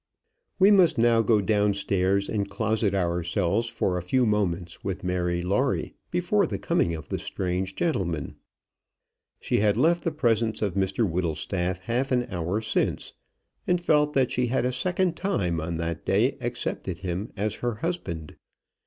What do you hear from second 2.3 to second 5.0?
closet ourselves for a few moments